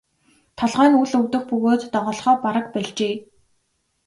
[0.57, 3.15] Толгой нь үл өвдөх бөгөөд доголохоо бараг больжээ.